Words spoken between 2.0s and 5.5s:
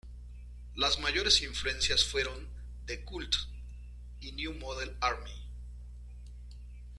fueron The Cult y New Model Army.